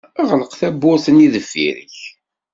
Ɣleq 0.29 0.51
tawwurt-nni 0.59 1.27
deffir-k. 1.33 1.95